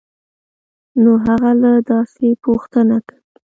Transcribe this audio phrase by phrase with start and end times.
[1.01, 3.21] نو هغه کله داسې پوښتنه کوي؟؟